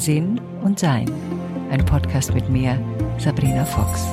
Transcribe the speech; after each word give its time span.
Sinn 0.00 0.40
und 0.62 0.78
Sein. 0.78 1.12
Ein 1.70 1.84
Podcast 1.84 2.32
mit 2.32 2.48
mir, 2.48 2.82
Sabrina 3.18 3.66
Fox. 3.66 4.06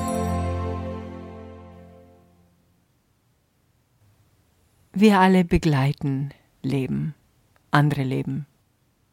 Wir 4.92 5.18
alle 5.18 5.46
begleiten 5.46 6.32
Leben, 6.62 7.16
andere 7.72 8.04
Leben. 8.04 8.48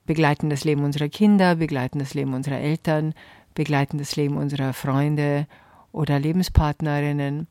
Begleiten 0.05 0.50
das 0.50 0.64
Leben 0.64 0.82
unserer 0.82 1.09
Kinder, 1.09 1.55
begleiten 1.55 2.00
das 2.00 2.12
Leben 2.12 2.34
unserer 2.34 2.59
Eltern, 2.59 3.14
begleiten 3.54 3.98
das 3.98 4.16
Leben 4.16 4.36
unserer 4.36 4.72
Freunde 4.72 5.46
oder 5.93 6.18
Lebenspartnerinnen. 6.18 7.46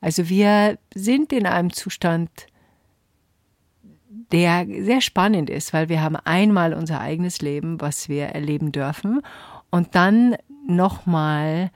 Also 0.00 0.28
wir 0.28 0.78
sind 0.92 1.32
in 1.32 1.46
einem 1.46 1.72
Zustand, 1.72 2.28
der 4.32 4.66
sehr 4.66 5.00
spannend 5.00 5.50
ist, 5.50 5.72
weil 5.72 5.88
wir 5.88 6.02
haben 6.02 6.16
einmal 6.16 6.74
unser 6.74 7.00
eigenes 7.00 7.40
Leben, 7.40 7.80
was 7.80 8.08
wir 8.08 8.26
erleben 8.26 8.72
dürfen, 8.72 9.22
und 9.70 9.94
dann 9.94 10.36
nochmal 10.66 11.70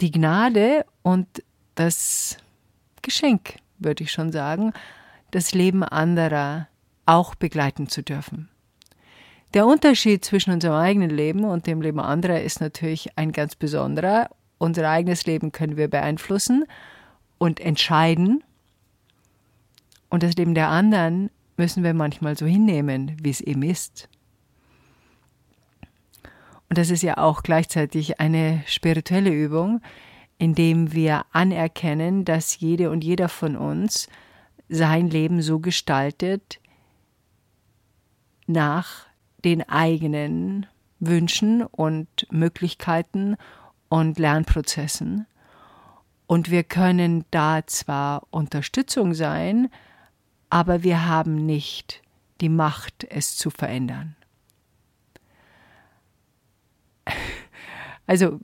die 0.00 0.10
Gnade 0.10 0.84
und 1.02 1.26
das 1.74 2.38
Geschenk, 3.02 3.56
würde 3.78 4.04
ich 4.04 4.12
schon 4.12 4.32
sagen, 4.32 4.72
das 5.30 5.52
Leben 5.52 5.82
anderer 5.82 6.68
auch 7.06 7.34
begleiten 7.34 7.88
zu 7.88 8.02
dürfen. 8.02 8.48
Der 9.54 9.66
Unterschied 9.66 10.24
zwischen 10.24 10.52
unserem 10.52 10.76
eigenen 10.76 11.10
Leben 11.10 11.44
und 11.44 11.66
dem 11.66 11.82
Leben 11.82 11.98
anderer 11.98 12.40
ist 12.40 12.60
natürlich 12.60 13.18
ein 13.18 13.32
ganz 13.32 13.56
besonderer. 13.56 14.30
Unser 14.58 14.88
eigenes 14.88 15.26
Leben 15.26 15.50
können 15.50 15.76
wir 15.76 15.88
beeinflussen 15.88 16.66
und 17.38 17.58
entscheiden. 17.58 18.44
Und 20.08 20.22
das 20.22 20.36
Leben 20.36 20.54
der 20.54 20.68
anderen 20.68 21.30
müssen 21.60 21.84
wir 21.84 21.92
manchmal 21.92 22.38
so 22.38 22.46
hinnehmen, 22.46 23.18
wie 23.20 23.28
es 23.28 23.42
eben 23.42 23.62
ist. 23.62 24.08
Und 26.70 26.78
das 26.78 26.88
ist 26.88 27.02
ja 27.02 27.18
auch 27.18 27.42
gleichzeitig 27.42 28.18
eine 28.18 28.62
spirituelle 28.66 29.30
Übung, 29.30 29.82
indem 30.38 30.94
wir 30.94 31.26
anerkennen, 31.32 32.24
dass 32.24 32.60
jede 32.60 32.90
und 32.90 33.04
jeder 33.04 33.28
von 33.28 33.56
uns 33.56 34.08
sein 34.70 35.10
Leben 35.10 35.42
so 35.42 35.58
gestaltet 35.58 36.60
nach 38.46 39.06
den 39.44 39.68
eigenen 39.68 40.64
Wünschen 40.98 41.62
und 41.62 42.26
Möglichkeiten 42.30 43.36
und 43.90 44.18
Lernprozessen. 44.18 45.26
Und 46.26 46.50
wir 46.50 46.64
können 46.64 47.26
da 47.30 47.66
zwar 47.66 48.26
Unterstützung 48.30 49.12
sein, 49.12 49.68
aber 50.50 50.82
wir 50.82 51.06
haben 51.06 51.46
nicht 51.46 52.02
die 52.40 52.48
Macht, 52.48 53.06
es 53.08 53.36
zu 53.36 53.50
verändern. 53.50 54.16
Also 58.06 58.40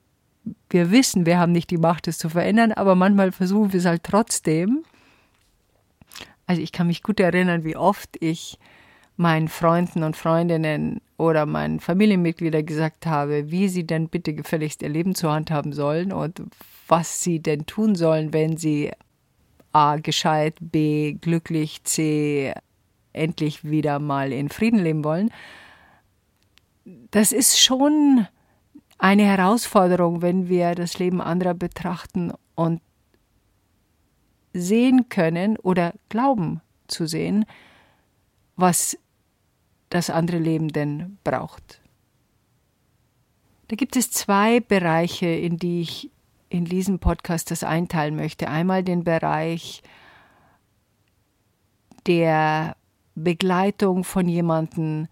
wir 0.70 0.92
wissen, 0.92 1.26
wir 1.26 1.38
haben 1.38 1.52
nicht 1.52 1.70
die 1.70 1.78
Macht, 1.78 2.06
es 2.06 2.18
zu 2.18 2.28
verändern, 2.28 2.72
aber 2.72 2.94
manchmal 2.94 3.32
versuchen 3.32 3.72
wir 3.72 3.80
es 3.80 3.86
halt 3.86 4.04
trotzdem. 4.04 4.84
Also 6.46 6.62
ich 6.62 6.70
kann 6.70 6.86
mich 6.86 7.02
gut 7.02 7.18
erinnern, 7.18 7.64
wie 7.64 7.76
oft 7.76 8.16
ich 8.20 8.58
meinen 9.16 9.48
Freunden 9.48 10.04
und 10.04 10.16
Freundinnen 10.16 11.00
oder 11.16 11.46
meinen 11.46 11.80
Familienmitgliedern 11.80 12.64
gesagt 12.64 13.06
habe, 13.06 13.50
wie 13.50 13.68
sie 13.68 13.86
denn 13.86 14.08
bitte 14.08 14.34
gefälligst 14.34 14.82
ihr 14.82 14.88
Leben 14.88 15.14
zur 15.14 15.32
Hand 15.32 15.50
haben 15.50 15.72
sollen 15.72 16.12
und 16.12 16.42
was 16.86 17.22
sie 17.22 17.40
denn 17.40 17.66
tun 17.66 17.94
sollen, 17.96 18.32
wenn 18.32 18.56
sie 18.56 18.92
A 19.76 19.96
gescheit, 19.96 20.56
B 20.58 21.12
glücklich, 21.20 21.84
C 21.84 22.54
endlich 23.12 23.62
wieder 23.62 23.98
mal 23.98 24.32
in 24.32 24.48
Frieden 24.48 24.78
leben 24.78 25.04
wollen. 25.04 25.30
Das 27.10 27.30
ist 27.30 27.60
schon 27.60 28.26
eine 28.96 29.24
Herausforderung, 29.24 30.22
wenn 30.22 30.48
wir 30.48 30.74
das 30.74 30.98
Leben 30.98 31.20
anderer 31.20 31.52
betrachten 31.52 32.32
und 32.54 32.80
sehen 34.54 35.10
können 35.10 35.58
oder 35.58 35.92
glauben 36.08 36.62
zu 36.88 37.06
sehen, 37.06 37.44
was 38.56 38.96
das 39.90 40.08
andere 40.08 40.38
Leben 40.38 40.68
denn 40.68 41.18
braucht. 41.22 41.82
Da 43.68 43.76
gibt 43.76 43.94
es 43.94 44.10
zwei 44.10 44.60
Bereiche, 44.60 45.26
in 45.26 45.58
die 45.58 45.82
ich 45.82 46.10
in 46.48 46.64
diesem 46.64 46.98
Podcast 46.98 47.50
das 47.50 47.64
einteilen 47.64 48.16
möchte. 48.16 48.48
Einmal 48.48 48.82
den 48.82 49.04
Bereich 49.04 49.82
der 52.06 52.76
Begleitung 53.14 54.04
von 54.04 54.28
jemanden, 54.28 55.08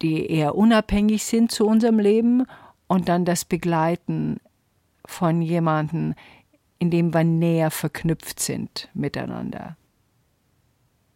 die 0.00 0.30
eher 0.30 0.54
unabhängig 0.54 1.24
sind 1.24 1.50
zu 1.50 1.66
unserem 1.66 1.98
Leben 1.98 2.46
und 2.86 3.08
dann 3.08 3.24
das 3.24 3.44
Begleiten 3.44 4.40
von 5.04 5.42
jemanden, 5.42 6.14
in 6.78 6.90
dem 6.90 7.12
wir 7.12 7.24
näher 7.24 7.70
verknüpft 7.70 8.40
sind 8.40 8.88
miteinander. 8.94 9.76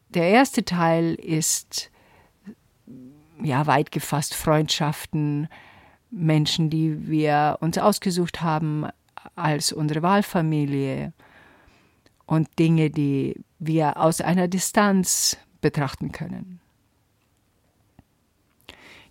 Der 0.08 0.28
erste 0.28 0.64
Teil 0.64 1.14
ist 1.14 1.90
ja 3.42 3.66
weit 3.66 3.92
gefasst 3.92 4.34
Freundschaften, 4.34 5.48
Menschen, 6.10 6.68
die 6.68 7.08
wir 7.08 7.56
uns 7.60 7.78
ausgesucht 7.78 8.42
haben, 8.42 8.86
als 9.34 9.72
unsere 9.72 10.02
Wahlfamilie 10.02 11.12
und 12.26 12.48
Dinge, 12.58 12.90
die 12.90 13.36
wir 13.58 13.96
aus 13.98 14.20
einer 14.20 14.48
Distanz 14.48 15.36
betrachten 15.60 16.12
können. 16.12 16.60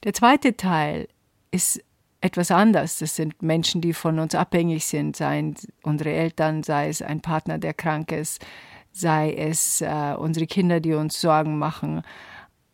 Der 0.04 0.14
zweite 0.14 0.58
Teil 0.58 1.08
ist 1.52 1.82
etwas 2.22 2.52
anders. 2.52 3.00
Das 3.00 3.16
sind 3.16 3.42
Menschen, 3.42 3.82
die 3.82 3.94
von 3.94 4.20
uns 4.20 4.36
abhängig 4.36 4.86
sind, 4.86 5.16
seien 5.16 5.56
unsere 5.84 6.12
Eltern, 6.12 6.64
sei 6.64 6.90
es 6.90 7.02
ein 7.02 7.22
Partner, 7.22 7.58
der 7.58 7.74
krank 7.74 8.12
ist, 8.12 8.46
sei 8.92 9.34
es 9.34 9.82
äh, 9.82 10.16
unsere 10.18 10.46
Kinder, 10.48 10.80
die 10.80 10.94
uns 10.94 11.20
Sorgen 11.20 11.58
machen. 11.58 12.04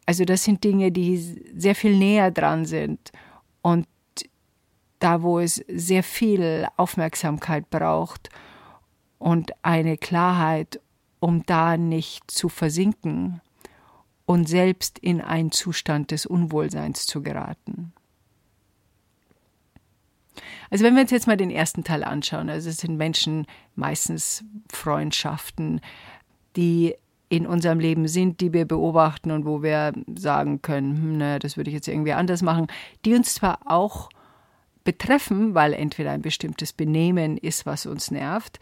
Also 0.05 0.25
das 0.25 0.43
sind 0.43 0.63
Dinge, 0.63 0.91
die 0.91 1.17
sehr 1.55 1.75
viel 1.75 1.97
näher 1.97 2.31
dran 2.31 2.65
sind 2.65 3.11
und 3.61 3.87
da, 4.99 5.21
wo 5.21 5.39
es 5.39 5.63
sehr 5.67 6.03
viel 6.03 6.67
Aufmerksamkeit 6.77 7.69
braucht 7.69 8.29
und 9.19 9.51
eine 9.63 9.97
Klarheit, 9.97 10.79
um 11.19 11.45
da 11.45 11.77
nicht 11.77 12.29
zu 12.29 12.49
versinken 12.49 13.41
und 14.25 14.47
selbst 14.47 14.99
in 14.99 15.21
einen 15.21 15.51
Zustand 15.51 16.11
des 16.11 16.25
Unwohlseins 16.25 17.05
zu 17.05 17.21
geraten. 17.21 17.93
Also 20.69 20.83
wenn 20.83 20.95
wir 20.95 21.01
uns 21.01 21.11
jetzt 21.11 21.27
mal 21.27 21.37
den 21.37 21.49
ersten 21.49 21.83
Teil 21.83 22.03
anschauen, 22.03 22.49
also 22.49 22.69
es 22.69 22.77
sind 22.77 22.97
Menschen, 22.97 23.47
meistens 23.75 24.43
Freundschaften, 24.69 25.81
die 26.55 26.95
in 27.29 27.45
unserem 27.45 27.79
Leben 27.79 28.07
sind, 28.07 28.41
die 28.41 28.53
wir 28.53 28.65
beobachten 28.65 29.31
und 29.31 29.45
wo 29.45 29.61
wir 29.61 29.93
sagen 30.15 30.61
können, 30.61 30.97
hm, 30.97 31.17
ne, 31.17 31.39
das 31.39 31.57
würde 31.57 31.69
ich 31.69 31.75
jetzt 31.75 31.87
irgendwie 31.87 32.13
anders 32.13 32.41
machen, 32.41 32.67
die 33.05 33.15
uns 33.15 33.33
zwar 33.33 33.59
auch 33.65 34.09
betreffen, 34.87 35.53
weil 35.53 35.73
entweder 35.73 36.11
ein 36.11 36.21
bestimmtes 36.21 36.71
Benehmen 36.71 37.35
ist, 37.35 37.65
was 37.65 37.85
uns 37.85 38.09
nervt, 38.09 38.57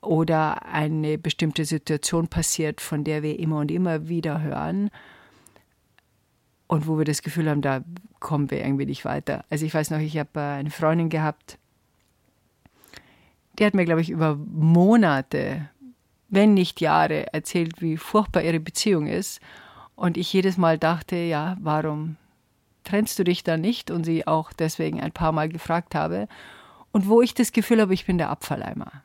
oder 0.00 0.64
eine 0.66 1.18
bestimmte 1.18 1.64
Situation 1.64 2.28
passiert, 2.28 2.80
von 2.80 3.02
der 3.02 3.24
wir 3.24 3.40
immer 3.40 3.58
und 3.58 3.72
immer 3.72 4.08
wieder 4.08 4.42
hören 4.42 4.90
und 6.68 6.86
wo 6.86 6.98
wir 6.98 7.04
das 7.04 7.22
Gefühl 7.22 7.50
haben, 7.50 7.62
da 7.62 7.82
kommen 8.20 8.48
wir 8.52 8.64
irgendwie 8.64 8.86
nicht 8.86 9.04
weiter. 9.04 9.44
Also 9.50 9.66
ich 9.66 9.74
weiß 9.74 9.90
noch, 9.90 9.98
ich 9.98 10.16
habe 10.18 10.38
äh, 10.38 10.58
eine 10.60 10.70
Freundin 10.70 11.08
gehabt, 11.08 11.58
die 13.58 13.66
hat 13.66 13.74
mir, 13.74 13.86
glaube 13.86 14.02
ich, 14.02 14.10
über 14.10 14.36
Monate, 14.36 15.68
wenn 16.28 16.54
nicht 16.54 16.80
Jahre, 16.80 17.32
erzählt, 17.32 17.82
wie 17.82 17.96
furchtbar 17.96 18.44
ihre 18.44 18.60
Beziehung 18.60 19.08
ist. 19.08 19.40
Und 19.96 20.16
ich 20.16 20.32
jedes 20.32 20.58
Mal 20.58 20.78
dachte, 20.78 21.16
ja, 21.16 21.56
warum 21.60 22.18
trennst 22.84 23.18
du 23.18 23.24
dich 23.24 23.42
da 23.42 23.56
nicht? 23.56 23.90
Und 23.90 24.04
sie 24.04 24.26
auch 24.26 24.52
deswegen 24.52 25.00
ein 25.00 25.12
paar 25.12 25.32
Mal 25.32 25.48
gefragt 25.48 25.94
habe. 25.94 26.28
Und 26.92 27.08
wo 27.08 27.20
ich 27.22 27.34
das 27.34 27.52
Gefühl 27.52 27.80
habe, 27.80 27.94
ich 27.94 28.06
bin 28.06 28.18
der 28.18 28.30
Abfalleimer. 28.30 29.02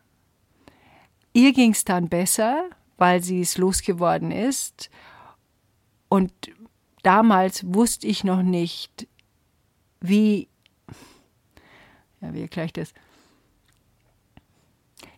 Ihr 1.33 1.53
ging 1.53 1.71
es 1.71 1.85
dann 1.85 2.09
besser, 2.09 2.69
weil 2.97 3.23
sie 3.23 3.41
es 3.41 3.57
losgeworden 3.57 4.31
ist. 4.31 4.89
Und 6.09 6.31
damals 7.03 7.63
wusste 7.73 8.07
ich 8.07 8.23
noch 8.23 8.41
nicht, 8.41 9.07
wie, 10.01 10.47
ja, 12.21 12.33
wie 12.33 12.41
erkläre 12.41 12.67
ich 12.67 12.73
das? 12.73 12.93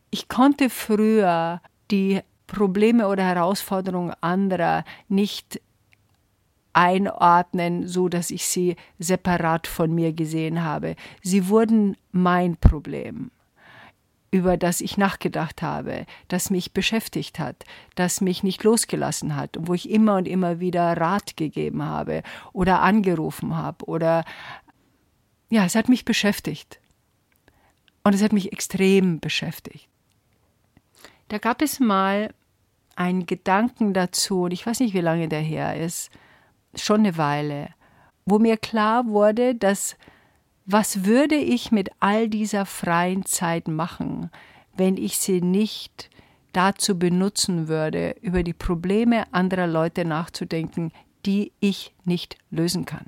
Ich 0.10 0.28
konnte 0.28 0.70
früher 0.70 1.62
die 1.90 2.22
Probleme 2.48 3.08
oder 3.08 3.24
Herausforderungen 3.24 4.14
anderer 4.20 4.84
nicht 5.08 5.62
einordnen, 6.74 7.88
so 7.88 8.10
dass 8.10 8.32
ich 8.32 8.46
sie 8.46 8.76
separat 9.00 9.68
von 9.68 9.94
mir 9.94 10.14
gesehen 10.14 10.64
habe. 10.64 10.96
Sie 11.22 11.48
wurden 11.48 11.98
mein 12.12 12.58
Problem, 12.58 13.32
über 14.32 14.56
das 14.56 14.80
ich 14.80 14.98
nachgedacht 14.98 15.62
habe, 15.62 16.06
das 16.30 16.50
mich 16.50 16.72
beschäftigt 16.72 17.40
hat, 17.40 17.66
das 17.96 18.22
mich 18.22 18.44
nicht 18.44 18.64
losgelassen 18.64 19.36
hat 19.36 19.58
und 19.58 19.68
wo 19.68 19.74
ich 19.74 19.90
immer 19.90 20.16
und 20.16 20.28
immer 20.28 20.60
wieder 20.60 20.96
Rat 20.96 21.36
gegeben 21.36 21.84
habe 21.84 22.24
oder 22.54 22.82
angerufen 22.82 23.58
habe 23.58 23.86
oder 23.86 24.24
ja, 25.50 25.66
es 25.66 25.76
hat 25.76 25.90
mich 25.90 26.06
beschäftigt. 26.06 26.80
Und 28.04 28.16
es 28.16 28.24
hat 28.24 28.34
mich 28.34 28.52
extrem 28.52 29.20
beschäftigt. 29.20 29.88
Da 31.28 31.38
gab 31.38 31.62
es 31.62 31.80
mal 31.80 32.34
einen 32.96 33.26
Gedanken 33.26 33.94
dazu, 33.94 34.44
und 34.44 34.52
ich 34.52 34.66
weiß 34.66 34.80
nicht, 34.80 34.94
wie 34.94 35.02
lange 35.02 35.28
der 35.28 35.42
her 35.42 35.76
ist, 35.76 36.10
schon 36.76 37.02
eine 37.02 37.18
Weile, 37.18 37.70
wo 38.26 38.40
mir 38.40 38.58
klar 38.58 39.08
wurde, 39.08 39.56
dass 39.56 39.98
was 40.66 41.06
würde 41.06 41.36
ich 41.36 41.72
mit 41.72 41.90
all 42.00 42.30
dieser 42.30 42.66
freien 42.66 43.26
Zeit 43.26 43.68
machen, 43.68 44.30
wenn 44.76 44.98
ich 44.98 45.18
sie 45.18 45.42
nicht 45.42 46.10
dazu 46.54 46.98
benutzen 46.98 47.68
würde, 47.68 48.16
über 48.22 48.44
die 48.44 48.54
Probleme 48.54 49.32
anderer 49.34 49.68
Leute 49.68 50.06
nachzudenken, 50.06 50.92
die 51.26 51.52
ich 51.60 51.94
nicht 52.04 52.38
lösen 52.50 52.86
kann. 52.86 53.06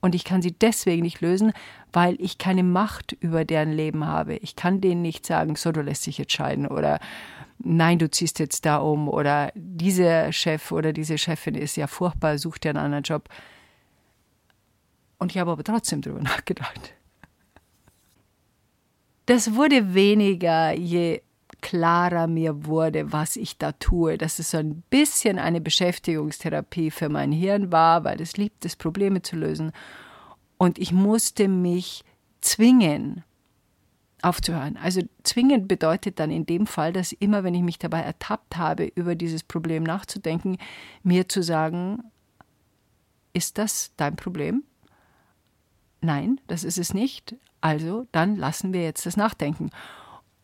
Und 0.00 0.14
ich 0.14 0.24
kann 0.24 0.42
sie 0.42 0.52
deswegen 0.52 1.02
nicht 1.02 1.20
lösen, 1.20 1.52
weil 1.92 2.16
ich 2.20 2.38
keine 2.38 2.62
Macht 2.62 3.12
über 3.20 3.44
deren 3.44 3.72
Leben 3.72 4.06
habe. 4.06 4.36
Ich 4.36 4.56
kann 4.56 4.80
denen 4.80 5.02
nicht 5.02 5.26
sagen, 5.26 5.56
so, 5.56 5.72
du 5.72 5.82
lässt 5.82 6.06
dich 6.06 6.18
jetzt 6.18 6.32
scheiden 6.32 6.66
oder 6.66 7.00
nein, 7.62 7.98
du 7.98 8.10
ziehst 8.10 8.38
jetzt 8.38 8.64
da 8.66 8.78
um 8.78 9.08
oder 9.08 9.52
dieser 9.54 10.32
Chef 10.32 10.72
oder 10.72 10.92
diese 10.92 11.18
Chefin 11.18 11.54
ist 11.54 11.76
ja 11.76 11.86
furchtbar, 11.86 12.38
such 12.38 12.58
dir 12.58 12.70
einen 12.70 12.78
anderen 12.78 13.04
Job. 13.04 13.28
Und 15.18 15.32
ich 15.32 15.38
habe 15.38 15.50
aber 15.50 15.64
trotzdem 15.64 16.00
darüber 16.00 16.22
nachgedacht. 16.22 16.94
Das 19.26 19.54
wurde 19.54 19.94
weniger, 19.94 20.72
je 20.72 21.22
klarer 21.60 22.26
mir 22.26 22.64
wurde, 22.64 23.12
was 23.12 23.36
ich 23.36 23.58
da 23.58 23.72
tue, 23.72 24.16
dass 24.16 24.38
es 24.38 24.50
so 24.50 24.58
ein 24.58 24.82
bisschen 24.88 25.38
eine 25.38 25.60
Beschäftigungstherapie 25.60 26.90
für 26.90 27.08
mein 27.08 27.32
Hirn 27.32 27.70
war, 27.70 28.02
weil 28.04 28.20
es 28.20 28.36
liebt 28.36 28.64
es, 28.64 28.76
Probleme 28.76 29.22
zu 29.22 29.36
lösen. 29.36 29.72
Und 30.56 30.78
ich 30.78 30.92
musste 30.92 31.48
mich 31.48 32.02
zwingen, 32.40 33.24
aufzuhören. 34.22 34.76
Also 34.76 35.02
zwingend 35.22 35.68
bedeutet 35.68 36.18
dann 36.18 36.30
in 36.30 36.46
dem 36.46 36.66
Fall, 36.66 36.92
dass 36.92 37.12
immer, 37.12 37.44
wenn 37.44 37.54
ich 37.54 37.62
mich 37.62 37.78
dabei 37.78 38.00
ertappt 38.00 38.56
habe, 38.56 38.90
über 38.94 39.14
dieses 39.14 39.42
Problem 39.42 39.82
nachzudenken, 39.82 40.58
mir 41.02 41.28
zu 41.28 41.42
sagen, 41.42 42.02
ist 43.32 43.58
das 43.58 43.92
dein 43.96 44.16
Problem? 44.16 44.64
Nein, 46.00 46.40
das 46.46 46.64
ist 46.64 46.78
es 46.78 46.94
nicht. 46.94 47.36
Also 47.60 48.06
dann 48.12 48.36
lassen 48.36 48.72
wir 48.72 48.82
jetzt 48.82 49.06
das 49.06 49.16
Nachdenken. 49.16 49.70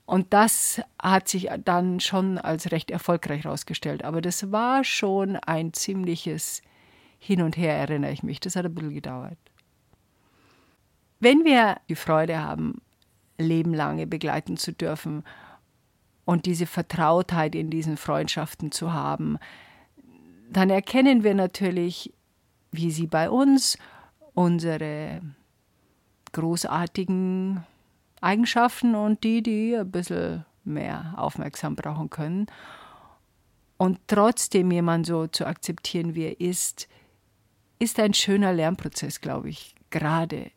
Und 0.05 0.33
das 0.33 0.81
hat 1.03 1.29
sich 1.29 1.49
dann 1.65 1.99
schon 1.99 2.39
als 2.39 2.71
recht 2.71 2.91
erfolgreich 2.91 3.45
herausgestellt. 3.45 4.05
Aber 4.05 4.21
das 4.21 4.53
war 4.53 4.85
schon 4.85 5.37
ein 5.37 5.73
ziemliches 5.73 6.63
Hin 7.19 7.43
und 7.43 7.57
Her, 7.57 7.75
erinnere 7.77 8.13
ich 8.13 8.23
mich. 8.23 8.39
Das 8.39 8.55
hat 8.55 8.65
ein 8.65 8.75
bisschen 8.75 8.95
gedauert. 8.95 9.39
Wenn 11.19 11.45
wir 11.45 11.79
die 11.89 11.97
Freude 11.97 12.39
haben, 12.41 12.83
lebenlange 13.39 14.07
begleiten 14.07 14.57
zu 14.57 14.73
dürfen 14.73 15.25
und 16.25 16.47
diese 16.47 16.67
Vertrautheit 16.67 17.55
in 17.55 17.71
diesen 17.71 17.97
Freundschaften 17.97 18.73
zu 18.73 18.93
haben, 18.93 19.39
dann 20.51 20.71
erkennen 20.71 21.23
wir 21.23 21.35
natürlich, 21.35 22.13
wie 22.73 22.91
sie 22.91 23.07
bei 23.07 23.31
uns 23.31 23.79
unsere 24.35 25.23
großartigen 26.33 27.65
Eigenschaften 28.21 28.95
und 28.95 29.25
die, 29.25 29.43
die 29.43 29.77
ein 29.77 29.91
bisschen 29.91 30.45
mehr 30.65 31.15
aufmerksam 31.17 31.77
brauchen 31.77 32.11
können. 32.11 32.47
Und 33.79 33.99
trotzdem 34.07 34.71
jemand 34.71 35.07
so 35.07 35.27
zu 35.27 35.47
akzeptieren, 35.47 36.15
wie 36.15 36.25
er 36.25 36.41
ist, 36.41 36.89
ist 37.79 38.01
ein 38.01 38.15
schöner 38.15 38.53
Lernprozess, 38.53 39.21
glaube 39.21 39.51
ich, 39.51 39.75
gerade 39.91 40.51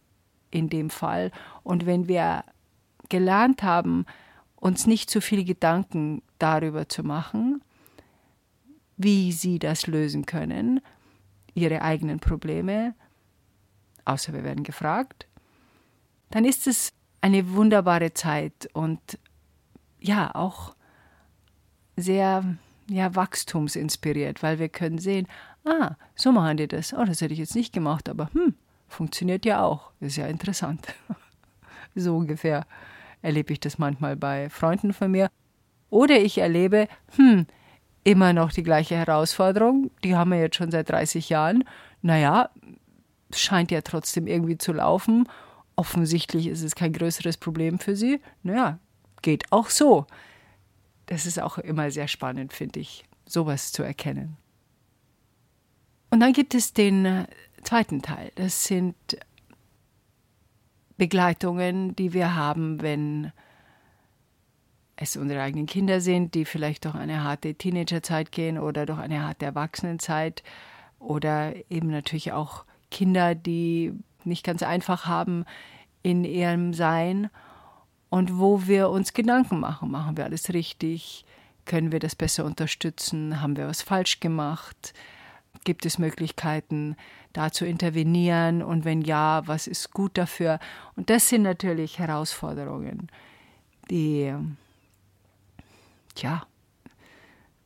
in 0.52 0.70
dem 0.70 0.90
Fall. 0.90 1.32
Und 1.64 1.86
wenn 1.86 2.08
wir 2.08 2.44
gelernt 3.10 3.64
haben, 3.64 4.06
uns 4.56 4.88
nicht 4.88 5.10
zu 5.10 5.22
viele 5.22 5.44
Gedanken 5.44 6.22
darüber 6.38 6.90
zu 6.90 7.04
machen, 7.04 7.62
wie 8.98 9.32
sie 9.32 9.60
das 9.60 9.88
lösen 9.88 10.26
können, 10.26 10.82
ihre 11.54 11.82
eigenen 11.82 12.20
Probleme, 12.20 12.94
außer 14.06 14.34
wir 14.34 14.44
werden 14.44 14.64
gefragt, 14.64 15.28
dann 16.32 16.46
ist 16.46 16.68
es 16.68 16.92
eine 17.22 17.52
wunderbare 17.52 18.14
Zeit 18.14 18.70
und 18.74 19.20
ja, 20.00 20.34
auch 20.36 20.76
sehr 21.96 22.44
ja, 22.90 23.16
wachstumsinspiriert, 23.16 24.42
weil 24.42 24.60
wir 24.60 24.70
können 24.70 25.00
sehen, 25.00 25.28
ah, 25.66 25.96
so 26.16 26.32
machen 26.32 26.58
die 26.58 26.68
das. 26.68 26.94
Oh, 26.94 27.04
das 27.04 27.22
hätte 27.22 27.34
ich 27.34 27.40
jetzt 27.40 27.56
nicht 27.56 27.74
gemacht, 27.74 28.10
aber 28.10 28.30
hm, 28.34 28.56
funktioniert 28.88 29.46
ja 29.46 29.64
auch. 29.64 29.92
Ist 30.00 30.18
ja 30.18 30.28
interessant. 30.28 30.88
so 31.96 32.18
ungefähr 32.18 32.66
erlebe 33.22 33.54
ich 33.54 33.60
das 33.60 33.78
manchmal 33.78 34.16
bei 34.16 34.50
Freunden 34.50 34.94
von 34.94 35.12
mir. 35.12 35.30
Oder 35.90 36.20
ich 36.20 36.38
erlebe, 36.38 36.88
hm, 37.16 37.48
immer 38.04 38.34
noch 38.34 38.52
die 38.52 38.64
gleiche 38.64 38.96
Herausforderung, 38.96 39.92
die 40.04 40.16
haben 40.16 40.32
wir 40.32 40.40
jetzt 40.40 40.56
schon 40.56 40.72
seit 40.72 40.90
30 40.90 41.30
Jahren. 41.30 41.64
Naja, 42.02 42.50
scheint 43.34 43.72
ja 43.72 43.82
trotzdem 43.82 44.28
irgendwie 44.28 44.58
zu 44.58 44.74
laufen 44.74 45.28
offensichtlich 45.80 46.48
ist 46.48 46.62
es 46.62 46.76
kein 46.76 46.92
größeres 46.92 47.38
Problem 47.38 47.80
für 47.80 47.96
sie. 47.96 48.20
Naja, 48.44 48.80
geht 49.22 49.50
auch 49.50 49.70
so. 49.70 50.06
Das 51.06 51.26
ist 51.26 51.40
auch 51.42 51.58
immer 51.58 51.90
sehr 51.90 52.10
spannend, 52.10 52.52
finde 52.52 52.82
ich, 52.82 53.06
sowas 53.26 53.72
zu 53.72 53.82
erkennen. 53.82 54.36
Und 56.10 56.20
dann 56.20 56.34
gibt 56.34 56.54
es 56.54 56.74
den 56.74 57.06
äh, 57.06 57.28
zweiten 57.64 58.02
Teil. 58.02 58.34
Das 58.36 58.66
sind 58.66 58.96
Begleitungen, 61.00 61.96
die 61.96 62.14
wir 62.14 62.36
haben, 62.36 62.84
wenn 62.84 63.32
es 64.96 65.18
unsere 65.18 65.42
eigenen 65.42 65.66
Kinder 65.66 66.02
sind, 66.02 66.36
die 66.36 66.46
vielleicht 66.46 66.86
durch 66.86 66.94
eine 66.94 67.24
harte 67.24 67.56
Teenagerzeit 67.56 68.32
gehen 68.32 68.60
oder 68.60 68.86
durch 68.86 69.00
eine 69.00 69.24
harte 69.24 69.46
Erwachsenenzeit 69.46 70.44
oder 71.00 71.54
eben 71.72 71.90
natürlich 71.90 72.34
auch 72.34 72.66
Kinder, 72.92 73.34
die 73.34 73.94
nicht 74.26 74.46
ganz 74.46 74.62
einfach 74.62 75.06
haben 75.06 75.46
in 76.04 76.26
ihrem 76.26 76.74
Sein 76.74 77.30
und 78.10 78.38
wo 78.38 78.68
wir 78.68 78.90
uns 78.90 79.14
Gedanken 79.14 79.60
machen. 79.60 79.90
Machen 79.90 80.18
wir 80.18 80.26
alles 80.26 80.54
richtig? 80.54 81.26
Können 81.66 81.92
wir 81.92 82.00
das 82.00 82.16
besser 82.16 82.46
unterstützen? 82.46 83.42
Haben 83.42 83.56
wir 83.56 83.68
was 83.68 83.82
falsch 83.82 84.20
gemacht? 84.20 84.94
Gibt 85.64 85.86
es 85.86 85.98
Möglichkeiten, 85.98 86.96
da 87.34 87.52
zu 87.52 87.66
intervenieren? 87.66 88.64
Und 88.64 88.86
wenn 88.86 89.02
ja, 89.02 89.44
was 89.46 89.68
ist 89.68 89.92
gut 89.92 90.18
dafür? 90.18 90.60
Und 90.96 91.10
das 91.10 91.30
sind 91.30 91.44
natürlich 91.44 92.00
Herausforderungen, 92.00 93.08
die 93.90 94.34
ja, 96.18 96.44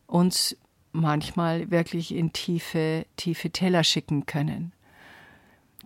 uns 0.07 0.55
manchmal 0.91 1.71
wirklich 1.71 2.13
in 2.13 2.33
tiefe, 2.33 3.05
tiefe 3.15 3.49
Teller 3.49 3.83
schicken 3.83 4.25
können 4.25 4.73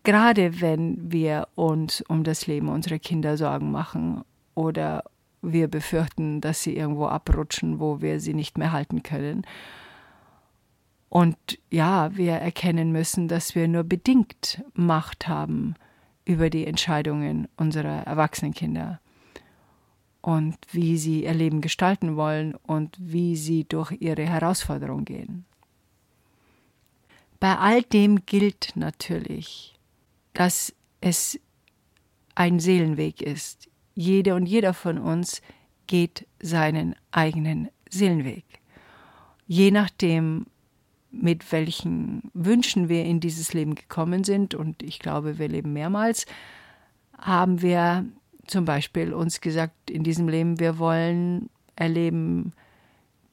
gerade 0.08 0.62
wenn 0.62 1.12
wir 1.12 1.50
uns 1.56 2.00
um 2.00 2.24
das 2.24 2.48
Leben 2.48 2.70
unserer 2.70 2.98
Kinder 2.98 3.36
Sorgen 3.36 3.72
machen 3.72 4.24
oder 4.56 5.04
wir 5.42 5.68
befürchten, 5.68 6.40
dass 6.40 6.64
sie 6.64 6.78
irgendwo 6.78 7.08
abrutschen, 7.08 7.82
wo 7.82 8.00
wir 8.00 8.22
sie 8.22 8.34
nicht 8.34 8.58
mehr 8.58 8.72
halten 8.72 9.04
können. 9.04 9.46
Und 11.10 11.38
ja, 11.70 12.16
wir 12.16 12.34
erkennen 12.34 12.92
müssen, 12.92 13.28
dass 13.28 13.56
wir 13.56 13.68
nur 13.68 13.84
bedingt 13.84 14.64
Macht 14.74 15.28
haben 15.28 15.76
über 16.26 16.50
die 16.50 16.66
Entscheidungen 16.66 17.48
unserer 17.56 18.04
Erwachsenenkinder 18.06 19.00
und 20.22 20.58
wie 20.72 20.98
sie 20.98 21.24
ihr 21.24 21.34
Leben 21.34 21.62
gestalten 21.62 22.18
wollen 22.18 22.56
und 22.56 22.98
wie 23.00 23.38
sie 23.38 23.64
durch 23.64 23.94
ihre 24.02 24.26
Herausforderungen 24.26 25.06
gehen. 25.06 25.46
Bei 27.40 27.58
all 27.58 27.84
dem 27.84 28.26
gilt 28.26 28.74
natürlich, 28.76 29.76
dass 30.34 30.74
es 31.00 31.40
ein 32.36 32.60
Seelenweg 32.60 33.22
ist. 33.22 33.70
Jede 33.96 34.36
und 34.36 34.46
jeder 34.48 34.74
von 34.74 34.98
uns 34.98 35.42
geht 35.88 36.28
seinen 36.42 36.96
eigenen 37.12 37.70
Seelenweg. 37.90 38.46
Je 39.46 39.72
nachdem, 39.72 40.48
mit 41.12 41.52
welchen 41.52 42.30
Wünschen 42.34 42.90
wir 42.90 43.06
in 43.06 43.20
dieses 43.20 43.54
Leben 43.54 43.76
gekommen 43.76 44.24
sind, 44.24 44.56
und 44.56 44.84
ich 44.84 45.00
glaube, 45.00 45.40
wir 45.40 45.48
leben 45.48 45.74
mehrmals, 45.74 46.26
haben 47.18 47.62
wir 47.62 48.06
zum 48.46 48.66
Beispiel 48.66 49.14
uns 49.14 49.42
gesagt, 49.42 49.90
in 49.90 50.04
diesem 50.04 50.30
Leben, 50.30 50.60
wir 50.60 50.80
wollen 50.80 51.50
erleben, 51.76 52.54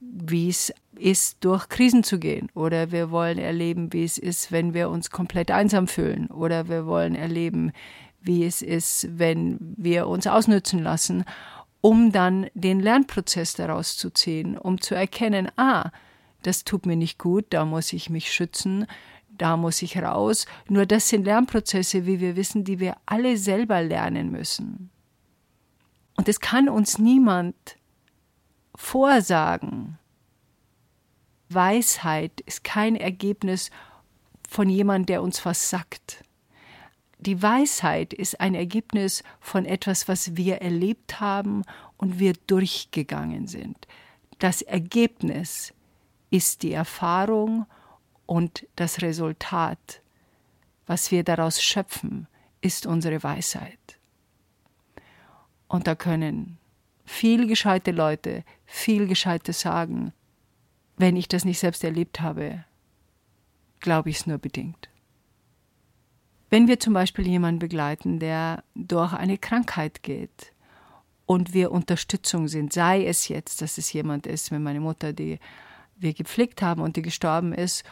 wie 0.00 0.48
es 0.48 0.72
ist, 0.96 1.44
durch 1.44 1.68
Krisen 1.68 2.04
zu 2.04 2.18
gehen. 2.18 2.48
Oder 2.54 2.92
wir 2.92 3.10
wollen 3.10 3.38
erleben, 3.38 3.92
wie 3.92 4.04
es 4.04 4.18
ist, 4.18 4.52
wenn 4.52 4.74
wir 4.74 4.90
uns 4.90 5.10
komplett 5.10 5.50
einsam 5.50 5.86
fühlen. 5.86 6.26
Oder 6.28 6.68
wir 6.68 6.86
wollen 6.86 7.14
erleben, 7.14 7.72
wie 8.20 8.44
es 8.44 8.62
ist, 8.62 9.08
wenn 9.18 9.58
wir 9.76 10.08
uns 10.08 10.26
ausnützen 10.26 10.82
lassen, 10.82 11.24
um 11.80 12.12
dann 12.12 12.46
den 12.54 12.80
Lernprozess 12.80 13.54
daraus 13.54 13.96
zu 13.96 14.10
ziehen, 14.10 14.56
um 14.56 14.80
zu 14.80 14.94
erkennen, 14.94 15.48
ah, 15.56 15.90
das 16.46 16.64
tut 16.64 16.86
mir 16.86 16.96
nicht 16.96 17.18
gut, 17.18 17.46
da 17.50 17.64
muss 17.64 17.92
ich 17.92 18.10
mich 18.10 18.32
schützen, 18.32 18.86
da 19.28 19.56
muss 19.56 19.82
ich 19.82 19.98
raus. 19.98 20.46
Nur 20.68 20.86
das 20.86 21.08
sind 21.08 21.24
Lernprozesse, 21.24 22.06
wie 22.06 22.20
wir 22.20 22.36
wissen, 22.36 22.64
die 22.64 22.80
wir 22.80 22.96
alle 23.06 23.36
selber 23.36 23.82
lernen 23.82 24.30
müssen. 24.30 24.90
Und 26.16 26.28
es 26.28 26.40
kann 26.40 26.68
uns 26.68 26.98
niemand 26.98 27.56
vorsagen. 28.74 29.98
Weisheit 31.48 32.40
ist 32.42 32.64
kein 32.64 32.96
Ergebnis 32.96 33.70
von 34.48 34.68
jemandem, 34.68 35.06
der 35.06 35.22
uns 35.22 35.44
was 35.44 35.70
sagt. 35.70 36.24
Die 37.18 37.42
Weisheit 37.42 38.12
ist 38.12 38.40
ein 38.40 38.54
Ergebnis 38.54 39.22
von 39.40 39.64
etwas, 39.64 40.08
was 40.08 40.36
wir 40.36 40.56
erlebt 40.56 41.20
haben 41.20 41.62
und 41.96 42.18
wir 42.18 42.34
durchgegangen 42.46 43.46
sind. 43.46 43.88
Das 44.38 44.62
Ergebnis 44.62 45.72
ist 46.34 46.64
die 46.64 46.72
Erfahrung 46.72 47.64
und 48.26 48.66
das 48.74 49.02
Resultat, 49.02 50.02
was 50.84 51.12
wir 51.12 51.22
daraus 51.22 51.62
schöpfen, 51.62 52.26
ist 52.60 52.86
unsere 52.86 53.22
Weisheit. 53.22 54.00
Und 55.68 55.86
da 55.86 55.94
können 55.94 56.58
viel 57.04 57.46
gescheite 57.46 57.92
Leute 57.92 58.42
viel 58.66 59.06
Gescheites 59.06 59.60
sagen. 59.60 60.12
Wenn 60.96 61.16
ich 61.16 61.28
das 61.28 61.44
nicht 61.44 61.60
selbst 61.60 61.84
erlebt 61.84 62.20
habe, 62.20 62.64
glaube 63.78 64.10
ich 64.10 64.16
es 64.16 64.26
nur 64.26 64.38
bedingt. 64.38 64.88
Wenn 66.50 66.66
wir 66.66 66.80
zum 66.80 66.94
Beispiel 66.94 67.28
jemanden 67.28 67.60
begleiten, 67.60 68.18
der 68.18 68.64
durch 68.74 69.12
eine 69.12 69.38
Krankheit 69.38 70.02
geht 70.02 70.52
und 71.26 71.54
wir 71.54 71.70
Unterstützung 71.70 72.48
sind, 72.48 72.72
sei 72.72 73.06
es 73.06 73.28
jetzt, 73.28 73.62
dass 73.62 73.78
es 73.78 73.92
jemand 73.92 74.26
ist, 74.26 74.50
wie 74.50 74.58
meine 74.58 74.80
Mutter, 74.80 75.12
die 75.12 75.38
wir 75.96 76.14
gepflegt 76.14 76.62
haben 76.62 76.82
und 76.82 76.96
die 76.96 77.02
gestorben 77.02 77.52
ist, 77.52 77.84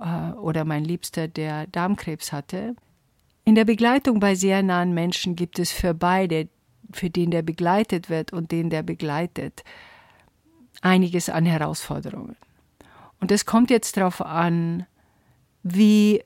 äh, 0.00 0.32
oder 0.32 0.64
mein 0.64 0.84
Liebster, 0.84 1.28
der 1.28 1.66
Darmkrebs 1.66 2.32
hatte. 2.32 2.74
In 3.44 3.54
der 3.54 3.64
Begleitung 3.64 4.20
bei 4.20 4.34
sehr 4.34 4.62
nahen 4.62 4.92
Menschen 4.94 5.36
gibt 5.36 5.58
es 5.58 5.72
für 5.72 5.94
beide, 5.94 6.48
für 6.92 7.10
den 7.10 7.30
der 7.30 7.42
begleitet 7.42 8.10
wird 8.10 8.32
und 8.32 8.52
den 8.52 8.70
der 8.70 8.82
begleitet, 8.82 9.64
einiges 10.80 11.28
an 11.28 11.46
Herausforderungen. 11.46 12.36
Und 13.20 13.32
es 13.32 13.46
kommt 13.46 13.70
jetzt 13.70 13.96
darauf 13.96 14.20
an, 14.20 14.86
wie 15.62 16.22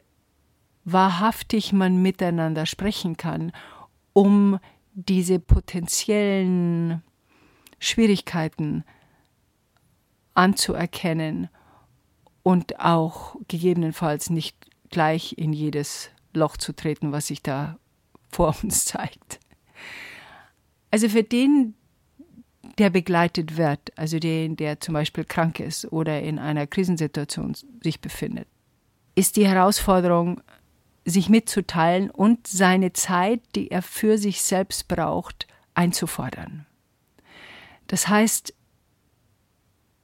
wahrhaftig 0.85 1.73
man 1.73 2.03
miteinander 2.03 2.67
sprechen 2.67 3.17
kann, 3.17 3.53
um 4.13 4.59
diese 4.95 5.39
potenziellen 5.39 7.03
Schwierigkeiten 7.79 8.85
anzuerkennen 10.35 11.49
und 12.43 12.81
auch 12.81 13.37
gegebenenfalls 13.49 14.31
nicht 14.31 14.57
gleich 14.91 15.35
in 15.39 15.53
jedes 15.53 16.11
Loch 16.35 16.57
zu 16.57 16.73
treten, 16.73 17.13
was 17.13 17.29
sich 17.29 17.43
da 17.43 17.79
vor 18.31 18.55
uns 18.63 18.85
zeigt. 18.85 19.41
Also 20.91 21.09
für 21.09 21.23
den, 21.23 21.75
der 22.79 22.91
begleitet 22.91 23.57
wird, 23.57 23.93
also 23.97 24.19
den, 24.19 24.57
der 24.57 24.81
zum 24.81 24.95
Beispiel 24.95 25.25
krank 25.25 25.61
ist 25.61 25.91
oder 25.91 26.23
in 26.23 26.39
einer 26.39 26.67
Krisensituation 26.67 27.55
sich 27.83 28.01
befindet, 28.01 28.47
ist 29.15 29.37
die 29.37 29.47
Herausforderung, 29.47 30.41
sich 31.05 31.29
mitzuteilen 31.29 32.11
und 32.11 32.47
seine 32.47 32.93
Zeit, 32.93 33.41
die 33.55 33.71
er 33.71 33.83
für 33.83 34.19
sich 34.19 34.43
selbst 34.43 34.89
braucht, 34.89 35.47
einzufordern. 35.75 36.67
Das 37.89 38.09
heißt, 38.09 38.55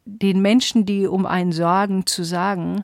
den 0.08 0.40
Menschen, 0.40 0.86
die 0.86 1.06
um 1.06 1.26
einen 1.26 1.52
sorgen, 1.52 2.06
zu 2.06 2.24
sagen, 2.24 2.82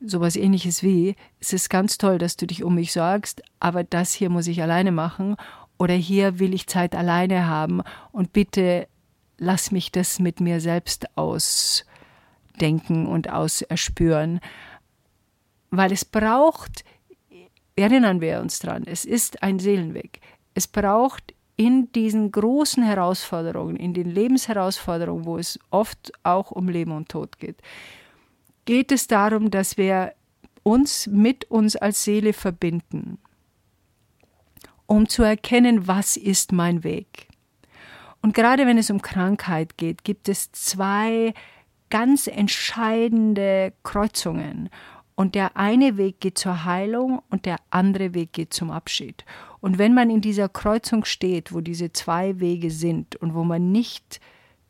sowas 0.00 0.34
ähnliches 0.36 0.82
wie, 0.82 1.14
es 1.40 1.52
ist 1.52 1.68
ganz 1.68 1.98
toll, 1.98 2.18
dass 2.18 2.36
du 2.36 2.46
dich 2.46 2.64
um 2.64 2.74
mich 2.74 2.92
sorgst, 2.92 3.42
aber 3.60 3.84
das 3.84 4.14
hier 4.14 4.30
muss 4.30 4.46
ich 4.46 4.62
alleine 4.62 4.92
machen 4.92 5.36
oder 5.78 5.94
hier 5.94 6.38
will 6.38 6.54
ich 6.54 6.66
Zeit 6.66 6.94
alleine 6.94 7.46
haben 7.46 7.82
und 8.12 8.32
bitte 8.32 8.88
lass 9.36 9.70
mich 9.70 9.92
das 9.92 10.18
mit 10.18 10.40
mir 10.40 10.60
selbst 10.60 11.06
ausdenken 11.16 13.06
und 13.06 13.30
auserspüren, 13.30 14.40
weil 15.70 15.92
es 15.92 16.06
braucht, 16.06 16.82
erinnern 17.76 18.22
wir 18.22 18.40
uns 18.40 18.58
dran, 18.58 18.84
es 18.86 19.04
ist 19.04 19.42
ein 19.42 19.58
Seelenweg. 19.58 20.20
Es 20.54 20.66
braucht 20.66 21.34
in 21.58 21.90
diesen 21.90 22.30
großen 22.30 22.84
Herausforderungen, 22.84 23.76
in 23.76 23.92
den 23.92 24.08
Lebensherausforderungen, 24.08 25.26
wo 25.26 25.38
es 25.38 25.58
oft 25.70 26.12
auch 26.22 26.52
um 26.52 26.68
Leben 26.68 26.92
und 26.92 27.08
Tod 27.08 27.38
geht, 27.40 27.60
geht 28.64 28.92
es 28.92 29.08
darum, 29.08 29.50
dass 29.50 29.76
wir 29.76 30.14
uns 30.62 31.08
mit 31.08 31.50
uns 31.50 31.74
als 31.74 32.04
Seele 32.04 32.32
verbinden, 32.32 33.18
um 34.86 35.08
zu 35.08 35.24
erkennen, 35.24 35.88
was 35.88 36.16
ist 36.16 36.52
mein 36.52 36.84
Weg. 36.84 37.26
Und 38.22 38.34
gerade 38.34 38.64
wenn 38.64 38.78
es 38.78 38.90
um 38.90 39.02
Krankheit 39.02 39.76
geht, 39.76 40.04
gibt 40.04 40.28
es 40.28 40.52
zwei 40.52 41.34
ganz 41.90 42.28
entscheidende 42.28 43.72
Kreuzungen. 43.82 44.70
Und 45.16 45.34
der 45.34 45.56
eine 45.56 45.96
Weg 45.96 46.20
geht 46.20 46.38
zur 46.38 46.64
Heilung 46.64 47.20
und 47.30 47.46
der 47.46 47.56
andere 47.70 48.14
Weg 48.14 48.32
geht 48.32 48.54
zum 48.54 48.70
Abschied. 48.70 49.24
Und 49.60 49.78
wenn 49.78 49.94
man 49.94 50.10
in 50.10 50.20
dieser 50.20 50.48
Kreuzung 50.48 51.04
steht, 51.04 51.52
wo 51.52 51.60
diese 51.60 51.92
zwei 51.92 52.38
Wege 52.40 52.70
sind 52.70 53.16
und 53.16 53.34
wo 53.34 53.44
man 53.44 53.72
nicht, 53.72 54.20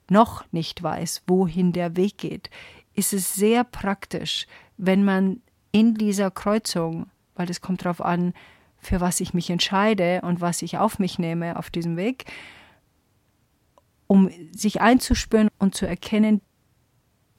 noch 0.08 0.44
nicht 0.52 0.82
weiß, 0.82 1.22
wohin 1.26 1.72
der 1.72 1.96
Weg 1.96 2.18
geht, 2.18 2.50
ist 2.94 3.12
es 3.12 3.34
sehr 3.34 3.64
praktisch, 3.64 4.46
wenn 4.76 5.04
man 5.04 5.42
in 5.72 5.94
dieser 5.94 6.30
Kreuzung, 6.30 7.06
weil 7.34 7.50
es 7.50 7.60
kommt 7.60 7.84
darauf 7.84 8.00
an, 8.00 8.32
für 8.78 9.00
was 9.00 9.20
ich 9.20 9.34
mich 9.34 9.50
entscheide 9.50 10.20
und 10.22 10.40
was 10.40 10.62
ich 10.62 10.78
auf 10.78 10.98
mich 10.98 11.18
nehme 11.18 11.58
auf 11.58 11.70
diesem 11.70 11.96
Weg, 11.96 12.24
um 14.06 14.30
sich 14.52 14.80
einzuspüren 14.80 15.48
und 15.58 15.74
zu 15.74 15.86
erkennen, 15.86 16.40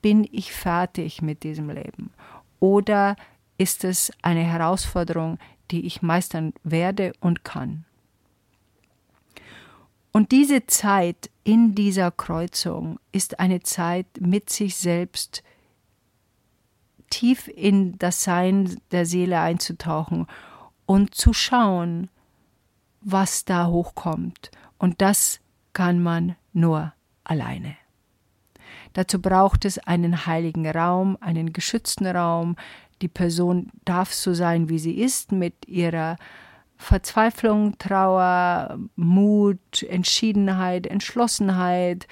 bin 0.02 0.28
ich 0.32 0.54
fertig 0.54 1.22
mit 1.22 1.44
diesem 1.44 1.70
Leben? 1.70 2.12
Oder 2.60 3.16
ist 3.58 3.84
es 3.84 4.12
eine 4.22 4.44
Herausforderung, 4.44 5.40
die 5.72 5.86
ich 5.86 6.02
meistern 6.02 6.54
werde 6.64 7.14
und 7.20 7.44
kann? 7.44 7.86
Und 10.12 10.32
diese 10.32 10.66
Zeit 10.66 11.30
in 11.44 11.76
dieser 11.76 12.12
Kreuzung 12.12 13.00
ist 13.12 13.40
eine 13.40 13.62
Zeit 13.62 14.08
mit 14.20 14.50
sich 14.50 14.76
selbst 14.76 15.44
tief 17.10 17.48
in 17.48 17.98
das 18.00 18.24
Sein 18.24 18.80
der 18.92 19.06
Seele 19.06 19.40
einzutauchen 19.40 20.28
und 20.86 21.16
zu 21.16 21.34
schauen, 21.34 22.10
was 23.02 23.46
da 23.46 23.68
hochkommt. 23.68 24.52
Und 24.78 25.02
das 25.02 25.40
kann 25.74 26.02
man 26.02 26.36
nur 26.54 26.94
alleine. 27.24 27.76
Dazu 28.94 29.22
braucht 29.22 29.66
es 29.66 29.78
einen 29.80 30.26
heiligen 30.26 30.68
Raum, 30.68 31.18
einen 31.22 31.54
geschützten 31.54 32.08
Raum. 32.08 32.56
Die 33.02 33.08
Person 33.08 33.72
darf 33.86 34.14
so 34.14 34.34
sein, 34.34 34.70
wie 34.70 34.80
sie 34.80 35.00
ist, 35.00 35.32
mit 35.32 35.68
ihrer 35.68 36.18
Verzweiflung, 36.78 37.78
Trauer, 37.78 38.80
Mut, 38.96 39.84
Entschiedenheit, 39.84 40.88
Entschlossenheit, 40.88 42.08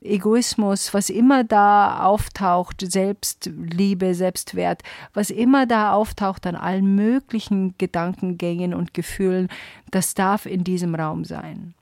Egoismus, 0.00 0.94
was 0.94 1.10
immer 1.10 1.44
da 1.44 2.04
auftaucht, 2.04 2.80
Selbstliebe, 2.80 4.14
Selbstwert, 4.14 4.82
was 5.14 5.30
immer 5.30 5.66
da 5.66 5.92
auftaucht 5.92 6.46
an 6.46 6.56
allen 6.56 6.94
möglichen 6.94 7.76
Gedankengängen 7.78 8.74
und 8.74 8.94
Gefühlen, 8.94 9.48
das 9.90 10.14
darf 10.14 10.46
in 10.46 10.64
diesem 10.64 10.94
Raum 10.94 11.24
sein. 11.24 11.74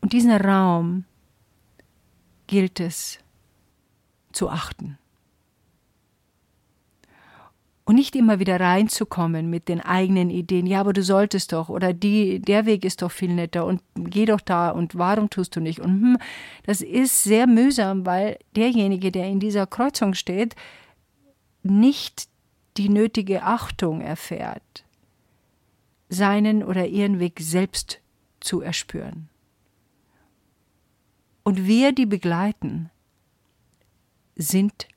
Und 0.00 0.12
diesen 0.12 0.32
Raum 0.32 1.04
gilt 2.46 2.80
es 2.80 3.18
zu 4.32 4.48
achten. 4.48 4.98
Und 7.88 7.94
nicht 7.94 8.14
immer 8.16 8.38
wieder 8.38 8.60
reinzukommen 8.60 9.48
mit 9.48 9.66
den 9.66 9.80
eigenen 9.80 10.28
Ideen, 10.28 10.66
ja, 10.66 10.80
aber 10.80 10.92
du 10.92 11.02
solltest 11.02 11.54
doch, 11.54 11.70
oder 11.70 11.94
die, 11.94 12.38
der 12.38 12.66
Weg 12.66 12.84
ist 12.84 13.00
doch 13.00 13.10
viel 13.10 13.32
netter. 13.32 13.64
Und 13.64 13.80
geh 13.94 14.26
doch 14.26 14.42
da. 14.42 14.68
Und 14.68 14.98
warum 14.98 15.30
tust 15.30 15.56
du 15.56 15.60
nicht? 15.60 15.80
Und 15.80 16.02
hm, 16.02 16.18
das 16.64 16.82
ist 16.82 17.22
sehr 17.24 17.46
mühsam, 17.46 18.04
weil 18.04 18.38
derjenige, 18.54 19.10
der 19.10 19.26
in 19.28 19.40
dieser 19.40 19.66
Kreuzung 19.66 20.12
steht, 20.12 20.54
nicht 21.62 22.28
die 22.76 22.90
nötige 22.90 23.42
Achtung 23.42 24.02
erfährt, 24.02 24.84
seinen 26.10 26.62
oder 26.62 26.86
ihren 26.86 27.20
Weg 27.20 27.40
selbst 27.40 28.02
zu 28.40 28.60
erspüren. 28.60 29.30
Und 31.42 31.66
wir, 31.66 31.92
die 31.92 32.04
begleiten, 32.04 32.90
sind 34.36 34.88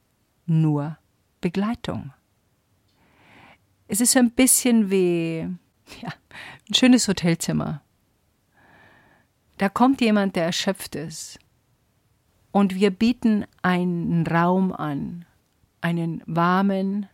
nur 0.46 0.98
Begleitung. 1.40 2.12
Es 3.92 4.00
ist 4.00 4.16
ein 4.16 4.32
bisschen 4.32 4.90
wie 4.90 5.40
ja, 6.02 6.14
ein 6.70 6.74
schönes 6.74 7.10
Hotelzimmer. 7.10 7.82
Da 9.58 9.68
kommt 9.68 10.00
jemand, 10.00 10.38
der 10.38 10.46
erschöpft 10.46 10.96
ist. 10.96 11.40
Und 12.52 12.74
wir 12.74 12.90
bieten 12.92 13.46
einen 13.62 14.26
Raum 14.26 14.72
an, 14.72 15.26
einen 15.82 16.24
warmen, 16.26 17.10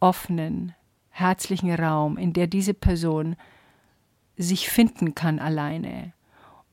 offenen, 0.00 0.74
herzlichen 1.08 1.72
Raum, 1.74 2.18
in 2.18 2.34
der 2.34 2.46
diese 2.46 2.74
Person 2.74 3.34
sich 4.36 4.68
finden 4.68 5.14
kann 5.14 5.38
alleine. 5.38 6.12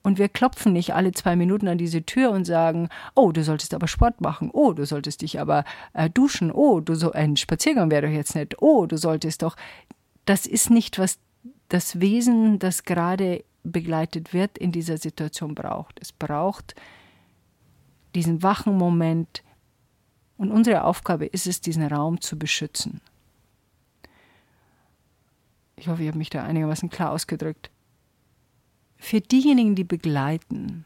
Und 0.10 0.18
wir 0.18 0.28
klopfen 0.28 0.74
nicht 0.74 0.96
alle 0.96 1.12
zwei 1.12 1.36
Minuten 1.36 1.68
an 1.68 1.78
diese 1.78 2.02
Tür 2.02 2.32
und 2.32 2.44
sagen, 2.44 2.90
oh, 3.14 3.32
du 3.32 3.44
solltest 3.44 3.76
aber 3.76 3.88
Sport 3.88 4.22
machen, 4.22 4.50
oh, 4.52 4.74
du 4.74 4.84
solltest 4.84 5.22
dich 5.22 5.40
aber 5.40 5.66
äh, 5.94 6.10
duschen, 6.10 6.52
oh, 6.52 6.80
du 6.80 6.96
so 6.96 7.12
ein 7.12 7.38
Spaziergang 7.38 7.92
wäre 7.92 8.08
doch 8.08 8.14
jetzt 8.14 8.34
nicht, 8.34 8.60
oh, 8.60 8.88
du 8.88 8.98
solltest 8.98 9.44
doch. 9.44 9.56
Das 10.26 10.48
ist 10.48 10.72
nicht, 10.72 10.98
was 10.98 11.20
das 11.68 12.00
Wesen, 12.00 12.58
das 12.58 12.86
gerade 12.86 13.44
begleitet 13.64 14.34
wird, 14.34 14.58
in 14.58 14.72
dieser 14.72 14.98
Situation 14.98 15.54
braucht. 15.54 16.00
Es 16.02 16.12
braucht 16.12 16.74
diesen 18.16 18.42
wachen 18.42 18.76
Moment. 18.80 19.44
Und 20.38 20.50
unsere 20.50 20.86
Aufgabe 20.86 21.28
ist 21.28 21.46
es, 21.46 21.62
diesen 21.62 21.84
Raum 21.86 22.20
zu 22.20 22.36
beschützen. 22.36 23.00
Ich 25.76 25.88
hoffe, 25.88 26.02
ich 26.02 26.08
habe 26.08 26.18
mich 26.18 26.32
da 26.32 26.44
einigermaßen 26.46 26.90
klar 26.90 27.12
ausgedrückt. 27.12 27.70
Für 29.00 29.22
diejenigen, 29.22 29.76
die 29.76 29.86
begleiten, 29.86 30.86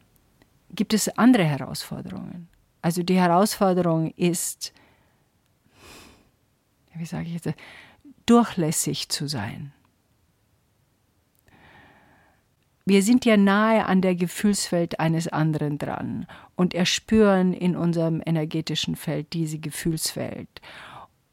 gibt 0.70 0.94
es 0.94 1.10
andere 1.18 1.44
Herausforderungen. 1.44 2.48
Also 2.82 3.02
die 3.04 3.16
Herausforderung 3.16 4.12
ist, 4.12 4.72
wie 6.94 7.06
sage 7.06 7.28
ich 7.28 7.34
jetzt, 7.34 7.50
durchlässig 8.26 9.10
zu 9.10 9.28
sein. 9.28 9.74
Wir 12.86 13.02
sind 13.02 13.24
ja 13.24 13.38
nahe 13.38 13.86
an 13.86 14.02
der 14.02 14.14
Gefühlswelt 14.14 15.00
eines 15.00 15.30
anderen 15.30 15.78
dran 15.78 16.28
und 16.56 16.74
erspüren 16.74 17.54
in 17.54 17.78
unserem 17.78 18.22
energetischen 18.26 18.98
Feld 18.98 19.32
diese 19.32 19.58
Gefühlswelt. 19.58 20.62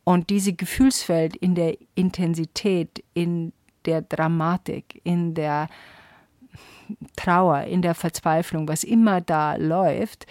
Und 0.05 0.31
diese 0.31 0.53
Gefühlswelt 0.53 1.35
in 1.37 1.57
der 1.57 1.77
Intensität, 1.97 3.03
in 3.15 3.53
der 3.85 4.03
Dramatik, 4.03 5.01
in 5.03 5.35
der 5.35 5.69
Trauer, 7.17 7.65
in 7.65 7.83
der 7.83 7.95
Verzweiflung, 7.95 8.69
was 8.69 8.85
immer 8.85 9.21
da 9.21 9.57
läuft, 9.57 10.27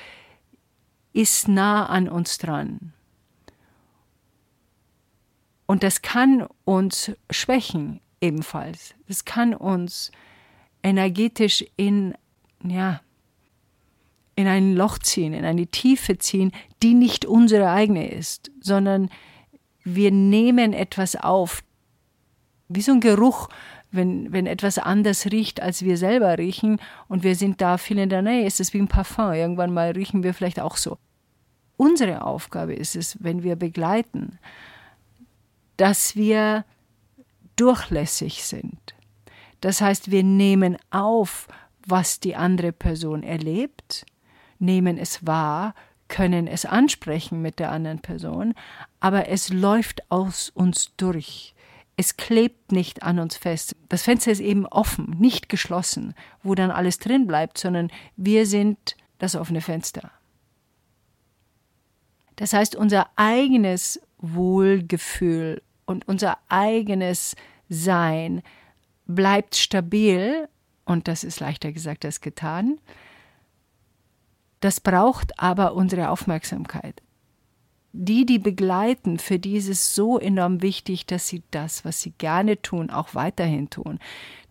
ist 1.13 1.47
nah 1.47 1.85
an 1.85 2.07
uns 2.07 2.37
dran. 2.37 2.93
Und 5.65 5.83
das 5.83 6.01
kann 6.01 6.47
uns 6.65 7.11
schwächen 7.29 7.99
ebenfalls. 8.21 8.95
Das 9.07 9.25
kann 9.25 9.53
uns 9.53 10.11
energetisch 10.81 11.65
in, 11.75 12.15
ja, 12.63 13.01
in 14.35 14.47
ein 14.47 14.75
Loch 14.75 14.97
ziehen, 14.99 15.33
in 15.33 15.45
eine 15.45 15.67
Tiefe 15.67 16.17
ziehen, 16.17 16.53
die 16.81 16.93
nicht 16.93 17.25
unsere 17.25 17.69
eigene 17.69 18.09
ist, 18.09 18.51
sondern 18.61 19.09
wir 19.83 20.11
nehmen 20.11 20.73
etwas 20.73 21.15
auf, 21.15 21.61
wie 22.67 22.81
so 22.81 22.93
ein 22.93 23.01
Geruch, 23.01 23.49
wenn, 23.91 24.31
wenn 24.31 24.46
etwas 24.46 24.77
anders 24.77 25.25
riecht, 25.27 25.62
als 25.62 25.84
wir 25.84 25.98
selber 25.98 26.38
riechen 26.38 26.79
und 27.08 27.24
wir 27.24 27.36
sind 27.36 27.62
da 27.62 27.77
viel 27.77 27.98
in 27.98 28.10
der 28.10 28.22
Nähe, 28.22 28.46
ist 28.46 28.60
es 28.60 28.74
wie 28.74 28.79
ein 28.79 28.88
Parfum. 28.88 29.34
Irgendwann 29.34 29.74
mal 29.74 29.91
riechen 29.91 30.24
wir 30.24 30.34
vielleicht 30.34 30.60
auch 30.60 30.77
so. 30.77 30.98
Unsere 31.77 32.24
Aufgabe 32.24 32.74
ist 32.74 32.96
es, 32.96 33.17
wenn 33.24 33.41
wir 33.41 33.55
begleiten, 33.55 34.38
dass 35.77 36.15
wir 36.15 36.65
durchlässig 37.55 38.43
sind. 38.43 38.96
Das 39.62 39.81
heißt, 39.81 40.12
wir 40.12 40.24
nehmen 40.24 40.77
auf, 40.91 41.48
was 41.86 42.19
die 42.19 42.36
andere 42.36 42.72
Person 42.72 43.24
erlebt, 43.24 44.05
nehmen 44.60 44.98
es 44.98 45.25
wahr, 45.25 45.74
können 46.10 46.48
es 46.48 46.65
ansprechen 46.65 47.41
mit 47.41 47.60
der 47.60 47.72
anderen 47.72 48.00
Person, 48.00 48.53
aber 49.00 49.29
es 49.29 49.50
läuft 49.50 50.10
aus 50.12 50.50
uns 50.50 50.91
durch. 50.98 51.53
Es 51.99 52.15
klebt 52.15 52.71
nicht 52.71 53.03
an 53.03 53.19
uns 53.19 53.35
fest. 53.35 53.75
Das 53.89 54.03
Fenster 54.03 54.31
ist 54.31 54.39
eben 54.39 54.65
offen, 54.65 55.17
nicht 55.19 55.49
geschlossen, 55.49 56.13
wo 56.41 56.55
dann 56.55 56.71
alles 56.71 56.97
drin 56.97 57.27
bleibt, 57.27 57.57
sondern 57.57 57.91
wir 58.15 58.45
sind 58.45 58.95
das 59.17 59.35
offene 59.35 59.59
Fenster. 59.59 60.09
Das 62.38 62.53
heißt, 62.53 62.77
unser 62.77 63.09
eigenes 63.17 63.99
Wohlgefühl 64.17 65.62
und 65.83 66.07
unser 66.07 66.38
eigenes 66.47 67.35
Sein 67.67 68.43
bleibt 69.05 69.57
stabil, 69.57 70.47
und 70.85 71.09
das 71.09 71.25
ist 71.25 71.41
leichter 71.41 71.73
gesagt 71.73 72.05
als 72.05 72.21
getan. 72.21 72.79
Das 74.62 74.79
braucht 74.79 75.38
aber 75.38 75.73
unsere 75.73 76.12
Aufmerksamkeit 76.12 77.01
die, 77.91 78.25
die 78.25 78.39
begleiten, 78.39 79.17
für 79.17 79.39
die 79.39 79.58
ist 79.58 79.67
es 79.67 79.95
so 79.95 80.19
enorm 80.19 80.62
wichtig, 80.62 81.08
dass 81.08 81.28
sie 81.28 81.41
das, 81.49 81.84
was 81.86 82.02
sie 82.02 82.12
gerne 82.17 82.62
tun, 82.62 82.91
auch 82.91 83.15
weiterhin 83.15 83.69
tun, 83.69 83.99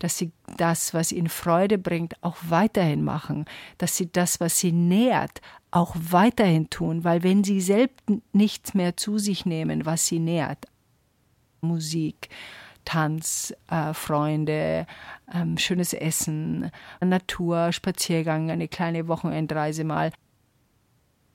dass 0.01 0.19
sie 0.19 0.33
das, 0.57 0.93
was 0.93 1.13
ihnen 1.13 1.29
Freude 1.29 1.79
bringt, 1.79 2.15
auch 2.23 2.37
weiterhin 2.49 3.05
machen, 3.05 3.45
dass 3.79 3.97
sie 3.97 4.11
das, 4.11 4.41
was 4.41 4.59
sie 4.59 4.73
nährt, 4.73 5.41
auch 5.71 5.95
weiterhin 5.99 6.69
tun, 6.71 7.05
weil 7.05 7.23
wenn 7.23 7.45
sie 7.45 7.61
selbst 7.61 8.03
nichts 8.33 8.75
mehr 8.75 8.97
zu 8.97 9.19
sich 9.19 9.47
nehmen, 9.47 9.87
was 9.87 10.07
sie 10.07 10.19
nährt, 10.19 10.67
Musik, 11.61 12.29
Tanz, 12.85 13.55
äh, 13.71 13.93
Freunde, 13.93 14.87
ähm, 15.33 15.59
schönes 15.59 15.93
Essen, 15.93 16.71
Natur, 17.01 17.73
Spaziergang, 17.73 18.51
eine 18.51 18.67
kleine 18.67 19.09
Wochenendreise 19.09 19.85
mal, 19.85 20.11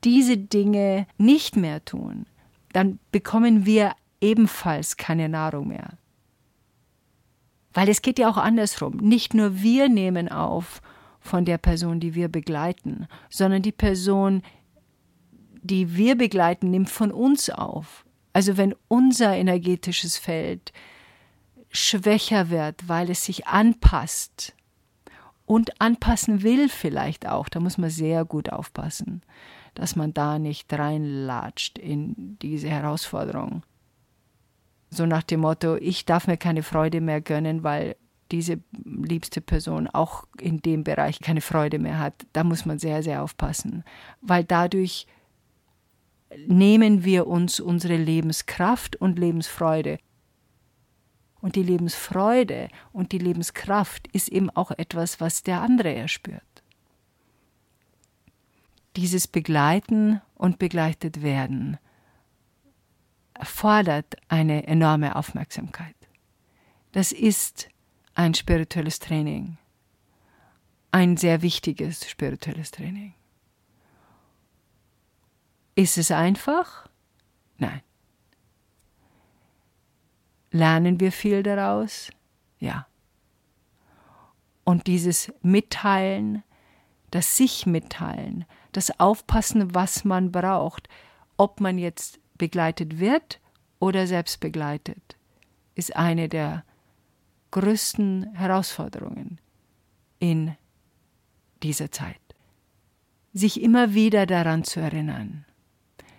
diese 0.04 0.36
Dinge 0.36 1.06
nicht 1.18 1.56
mehr 1.56 1.84
tun, 1.84 2.26
dann 2.72 2.98
bekommen 3.10 3.66
wir 3.66 3.94
ebenfalls 4.20 4.96
keine 4.96 5.28
Nahrung 5.28 5.68
mehr. 5.68 5.98
Weil 7.72 7.88
es 7.88 8.02
geht 8.02 8.18
ja 8.18 8.28
auch 8.28 8.36
andersrum. 8.36 8.96
Nicht 8.98 9.34
nur 9.34 9.60
wir 9.62 9.88
nehmen 9.88 10.28
auf 10.28 10.80
von 11.20 11.44
der 11.44 11.58
Person, 11.58 12.00
die 12.00 12.14
wir 12.14 12.28
begleiten, 12.28 13.06
sondern 13.30 13.62
die 13.62 13.72
Person, 13.72 14.42
die 15.62 15.96
wir 15.96 16.16
begleiten, 16.16 16.70
nimmt 16.70 16.90
von 16.90 17.10
uns 17.10 17.50
auf. 17.50 18.04
Also 18.32 18.56
wenn 18.56 18.74
unser 18.88 19.34
energetisches 19.34 20.18
Feld 20.18 20.72
schwächer 21.70 22.50
wird, 22.50 22.88
weil 22.88 23.10
es 23.10 23.24
sich 23.24 23.46
anpasst 23.46 24.54
und 25.46 25.80
anpassen 25.80 26.42
will 26.42 26.68
vielleicht 26.68 27.26
auch, 27.26 27.48
da 27.48 27.58
muss 27.60 27.78
man 27.78 27.90
sehr 27.90 28.24
gut 28.24 28.50
aufpassen 28.50 29.22
dass 29.74 29.96
man 29.96 30.14
da 30.14 30.38
nicht 30.38 30.72
reinlatscht 30.72 31.78
in 31.78 32.38
diese 32.40 32.68
Herausforderung. 32.68 33.62
So 34.90 35.06
nach 35.06 35.22
dem 35.22 35.40
Motto, 35.40 35.76
ich 35.76 36.04
darf 36.04 36.26
mir 36.26 36.36
keine 36.36 36.62
Freude 36.62 37.00
mehr 37.00 37.20
gönnen, 37.20 37.64
weil 37.64 37.96
diese 38.30 38.60
liebste 38.84 39.40
Person 39.40 39.88
auch 39.88 40.24
in 40.40 40.62
dem 40.62 40.84
Bereich 40.84 41.20
keine 41.20 41.40
Freude 41.40 41.78
mehr 41.78 41.98
hat. 41.98 42.26
Da 42.32 42.44
muss 42.44 42.64
man 42.64 42.78
sehr, 42.78 43.02
sehr 43.02 43.22
aufpassen, 43.22 43.84
weil 44.20 44.44
dadurch 44.44 45.06
nehmen 46.46 47.04
wir 47.04 47.26
uns 47.26 47.60
unsere 47.60 47.96
Lebenskraft 47.96 48.96
und 48.96 49.18
Lebensfreude. 49.18 49.98
Und 51.40 51.56
die 51.56 51.62
Lebensfreude 51.62 52.68
und 52.92 53.12
die 53.12 53.18
Lebenskraft 53.18 54.08
ist 54.12 54.28
eben 54.28 54.48
auch 54.50 54.70
etwas, 54.70 55.20
was 55.20 55.42
der 55.42 55.60
andere 55.60 55.94
erspürt 55.94 56.53
dieses 58.96 59.26
Begleiten 59.26 60.20
und 60.34 60.58
begleitet 60.58 61.22
werden 61.22 61.78
erfordert 63.34 64.14
eine 64.28 64.66
enorme 64.66 65.16
Aufmerksamkeit. 65.16 65.96
Das 66.92 67.10
ist 67.10 67.68
ein 68.14 68.34
spirituelles 68.34 69.00
Training, 69.00 69.58
ein 70.92 71.16
sehr 71.16 71.42
wichtiges 71.42 72.08
spirituelles 72.08 72.70
Training. 72.70 73.14
Ist 75.74 75.98
es 75.98 76.12
einfach? 76.12 76.88
Nein. 77.58 77.82
Lernen 80.52 81.00
wir 81.00 81.10
viel 81.10 81.42
daraus? 81.42 82.12
Ja. 82.60 82.86
Und 84.62 84.86
dieses 84.86 85.32
Mitteilen, 85.42 86.44
das 87.10 87.36
sich 87.36 87.66
mitteilen, 87.66 88.44
das 88.76 88.98
Aufpassen, 88.98 89.74
was 89.74 90.04
man 90.04 90.32
braucht, 90.32 90.88
ob 91.36 91.60
man 91.60 91.78
jetzt 91.78 92.18
begleitet 92.36 92.98
wird 92.98 93.40
oder 93.78 94.06
selbst 94.06 94.40
begleitet, 94.40 95.16
ist 95.74 95.94
eine 95.96 96.28
der 96.28 96.64
größten 97.52 98.34
Herausforderungen 98.34 99.40
in 100.18 100.56
dieser 101.62 101.92
Zeit. 101.92 102.20
Sich 103.32 103.62
immer 103.62 103.94
wieder 103.94 104.26
daran 104.26 104.64
zu 104.64 104.80
erinnern, 104.80 105.44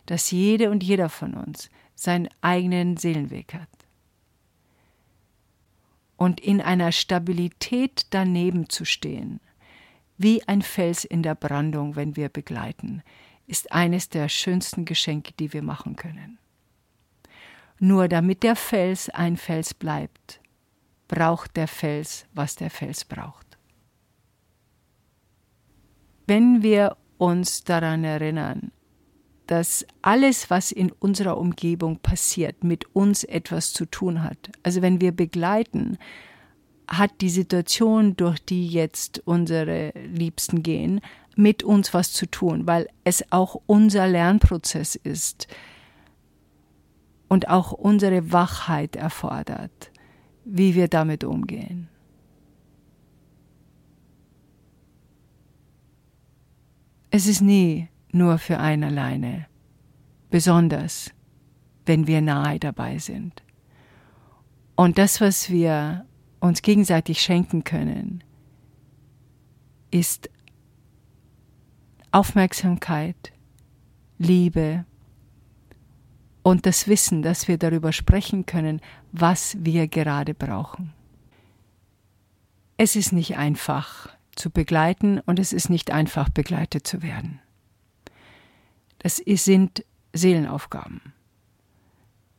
dass 0.05 0.31
jede 0.31 0.69
und 0.69 0.81
jeder 0.81 1.09
von 1.09 1.33
uns 1.33 1.69
seinen 1.93 2.29
eigenen 2.41 2.95
Seelenweg 2.97 3.53
hat. 3.53 3.69
Und 6.17 6.39
in 6.39 6.61
einer 6.61 6.93
Stabilität 6.93 8.07
daneben 8.11 8.69
zu 8.69 8.85
stehen 8.85 9.41
wie 10.17 10.47
ein 10.47 10.61
Fels 10.61 11.03
in 11.03 11.23
der 11.23 11.35
Brandung, 11.35 11.95
wenn 11.95 12.15
wir 12.15 12.29
begleiten, 12.29 13.03
ist 13.47 13.71
eines 13.71 14.09
der 14.09 14.29
schönsten 14.29 14.85
Geschenke, 14.85 15.33
die 15.39 15.53
wir 15.53 15.61
machen 15.61 15.95
können. 15.95 16.39
Nur 17.79 18.07
damit 18.07 18.43
der 18.43 18.55
Fels 18.55 19.09
ein 19.09 19.37
Fels 19.37 19.73
bleibt, 19.73 20.39
braucht 21.07 21.55
der 21.57 21.67
Fels, 21.67 22.25
was 22.33 22.55
der 22.55 22.69
Fels 22.69 23.05
braucht. 23.05 23.57
Wenn 26.25 26.63
wir 26.63 26.97
uns 27.17 27.63
daran 27.63 28.03
erinnern, 28.03 28.71
dass 29.47 29.85
alles, 30.01 30.49
was 30.49 30.71
in 30.71 30.91
unserer 30.91 31.37
Umgebung 31.37 31.99
passiert, 31.99 32.63
mit 32.63 32.95
uns 32.95 33.23
etwas 33.23 33.73
zu 33.73 33.85
tun 33.85 34.23
hat. 34.23 34.51
Also 34.63 34.81
wenn 34.81 35.01
wir 35.01 35.11
begleiten, 35.11 35.99
hat 36.87 37.21
die 37.21 37.29
Situation, 37.29 38.15
durch 38.15 38.39
die 38.39 38.67
jetzt 38.67 39.21
unsere 39.25 39.91
Liebsten 39.95 40.63
gehen, 40.63 41.01
mit 41.35 41.63
uns 41.63 41.93
was 41.93 42.13
zu 42.13 42.25
tun, 42.25 42.65
weil 42.67 42.87
es 43.03 43.31
auch 43.31 43.61
unser 43.65 44.07
Lernprozess 44.07 44.95
ist 44.95 45.47
und 47.27 47.49
auch 47.49 47.71
unsere 47.71 48.31
Wachheit 48.31 48.95
erfordert, 48.95 49.91
wie 50.45 50.75
wir 50.75 50.87
damit 50.87 51.23
umgehen. 51.23 51.89
Es 57.11 57.27
ist 57.27 57.41
nie 57.41 57.87
nur 58.11 58.37
für 58.37 58.59
einen 58.59 58.83
alleine, 58.83 59.47
besonders 60.29 61.11
wenn 61.85 62.07
wir 62.07 62.21
nahe 62.21 62.59
dabei 62.59 62.97
sind. 62.97 63.43
Und 64.75 64.97
das, 64.97 65.21
was 65.21 65.49
wir 65.49 66.05
uns 66.39 66.61
gegenseitig 66.61 67.21
schenken 67.21 67.63
können, 67.63 68.23
ist 69.91 70.29
Aufmerksamkeit, 72.11 73.33
Liebe 74.17 74.85
und 76.43 76.65
das 76.65 76.87
Wissen, 76.87 77.21
dass 77.21 77.47
wir 77.47 77.57
darüber 77.57 77.91
sprechen 77.91 78.45
können, 78.45 78.79
was 79.11 79.57
wir 79.59 79.87
gerade 79.87 80.33
brauchen. 80.33 80.93
Es 82.77 82.95
ist 82.95 83.11
nicht 83.11 83.37
einfach 83.37 84.09
zu 84.35 84.49
begleiten 84.49 85.19
und 85.21 85.39
es 85.39 85.53
ist 85.53 85.69
nicht 85.69 85.91
einfach 85.91 86.29
begleitet 86.29 86.85
zu 86.85 87.01
werden. 87.01 87.39
Das 88.99 89.17
sind 89.17 89.85
Seelenaufgaben, 90.13 91.01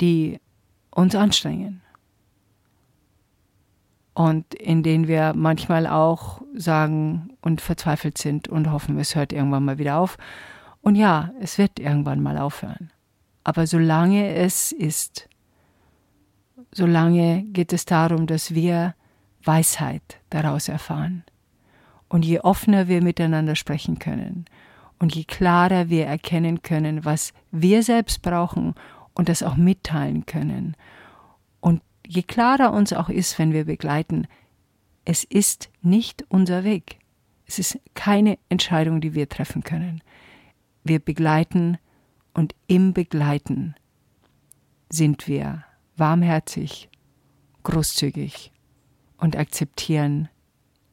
die 0.00 0.40
uns 0.90 1.14
anstrengen 1.14 1.82
und 4.16 4.54
in 4.54 4.82
denen 4.82 5.08
wir 5.08 5.34
manchmal 5.36 5.86
auch 5.86 6.40
sagen 6.54 7.28
und 7.42 7.60
verzweifelt 7.60 8.16
sind 8.16 8.48
und 8.48 8.72
hoffen, 8.72 8.98
es 8.98 9.14
hört 9.14 9.30
irgendwann 9.30 9.66
mal 9.66 9.76
wieder 9.76 9.98
auf. 9.98 10.16
Und 10.80 10.96
ja, 10.96 11.32
es 11.38 11.58
wird 11.58 11.78
irgendwann 11.78 12.22
mal 12.22 12.38
aufhören. 12.38 12.90
Aber 13.44 13.66
solange 13.66 14.32
es 14.32 14.72
ist, 14.72 15.28
solange 16.72 17.42
geht 17.42 17.74
es 17.74 17.84
darum, 17.84 18.26
dass 18.26 18.54
wir 18.54 18.94
Weisheit 19.44 20.18
daraus 20.30 20.68
erfahren. 20.68 21.22
Und 22.08 22.24
je 22.24 22.40
offener 22.40 22.88
wir 22.88 23.02
miteinander 23.02 23.54
sprechen 23.54 23.98
können 23.98 24.46
und 24.98 25.14
je 25.14 25.24
klarer 25.24 25.90
wir 25.90 26.06
erkennen 26.06 26.62
können, 26.62 27.04
was 27.04 27.34
wir 27.50 27.82
selbst 27.82 28.22
brauchen 28.22 28.76
und 29.12 29.28
das 29.28 29.42
auch 29.42 29.56
mitteilen 29.56 30.24
können. 30.24 30.74
Und 31.60 31.82
je 32.06 32.22
klarer 32.22 32.72
uns 32.72 32.92
auch 32.92 33.08
ist, 33.08 33.38
wenn 33.38 33.52
wir 33.52 33.64
begleiten, 33.64 34.26
es 35.04 35.24
ist 35.24 35.70
nicht 35.82 36.24
unser 36.28 36.64
Weg. 36.64 36.98
Es 37.46 37.58
ist 37.58 37.78
keine 37.94 38.38
Entscheidung, 38.48 39.00
die 39.00 39.14
wir 39.14 39.28
treffen 39.28 39.62
können. 39.62 40.02
Wir 40.84 40.98
begleiten 40.98 41.78
und 42.34 42.54
im 42.66 42.92
Begleiten 42.92 43.74
sind 44.88 45.28
wir 45.28 45.64
warmherzig, 45.96 46.88
großzügig 47.62 48.52
und 49.16 49.36
akzeptieren 49.36 50.28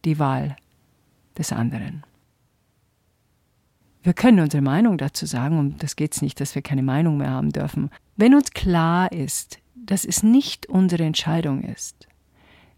die 0.06 0.20
Wahl 0.20 0.56
des 1.38 1.52
anderen. 1.52 2.04
Wir 4.04 4.14
können 4.14 4.42
unsere 4.42 4.62
Meinung 4.62 4.98
dazu 4.98 5.26
sagen, 5.26 5.58
und 5.58 5.82
das 5.82 5.96
geht 5.96 6.14
es 6.14 6.22
nicht, 6.22 6.40
dass 6.42 6.56
wir 6.56 6.62
keine 6.62 6.84
Meinung 6.84 7.18
mehr 7.18 7.30
haben 7.30 7.52
dürfen. 7.52 7.90
Wenn 8.18 8.36
uns 8.36 8.52
klar 8.52 9.12
ist, 9.12 9.60
dass 9.86 10.06
es 10.06 10.24
nicht 10.24 10.68
unsere 10.68 11.04
Entscheidung 11.04 11.62
ist, 11.64 12.08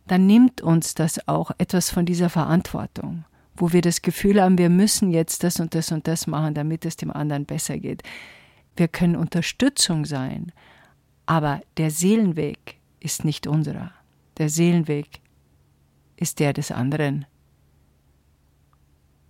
dann 0.07 0.27
nimmt 0.27 0.61
uns 0.61 0.95
das 0.95 1.27
auch 1.27 1.51
etwas 1.57 1.89
von 1.89 2.05
dieser 2.05 2.29
Verantwortung, 2.29 3.25
wo 3.55 3.71
wir 3.71 3.81
das 3.81 4.01
Gefühl 4.01 4.41
haben, 4.41 4.57
wir 4.57 4.69
müssen 4.69 5.11
jetzt 5.11 5.43
das 5.43 5.59
und 5.59 5.73
das 5.73 5.91
und 5.91 6.07
das 6.07 6.27
machen, 6.27 6.53
damit 6.53 6.85
es 6.85 6.95
dem 6.95 7.11
anderen 7.11 7.45
besser 7.45 7.77
geht. 7.77 8.03
Wir 8.75 8.87
können 8.87 9.15
Unterstützung 9.15 10.05
sein, 10.05 10.51
aber 11.25 11.61
der 11.77 11.91
Seelenweg 11.91 12.77
ist 12.99 13.25
nicht 13.25 13.47
unserer. 13.47 13.91
Der 14.37 14.49
Seelenweg 14.49 15.21
ist 16.17 16.39
der 16.39 16.53
des 16.53 16.71
anderen. 16.71 17.25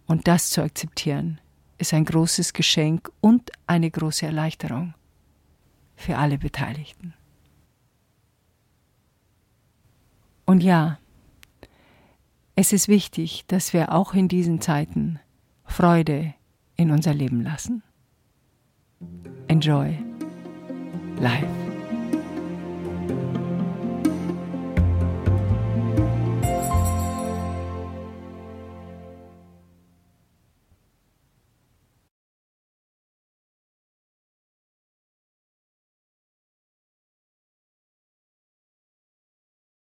Und 0.07 0.27
das 0.27 0.49
zu 0.49 0.61
akzeptieren, 0.61 1.39
ist 1.77 1.93
ein 1.93 2.05
großes 2.05 2.53
Geschenk 2.53 3.11
und 3.21 3.51
eine 3.67 3.89
große 3.89 4.25
Erleichterung 4.25 4.93
für 5.95 6.17
alle 6.17 6.37
Beteiligten. 6.37 7.13
Und 10.45 10.63
ja, 10.63 10.99
es 12.55 12.71
ist 12.71 12.87
wichtig, 12.87 13.45
dass 13.47 13.73
wir 13.73 13.91
auch 13.91 14.13
in 14.13 14.27
diesen 14.27 14.61
Zeiten 14.61 15.19
Freude 15.65 16.33
in 16.77 16.91
unser 16.91 17.13
Leben 17.13 17.41
lassen. 17.41 17.83
Enjoy 19.47 19.97
life. 21.19 21.64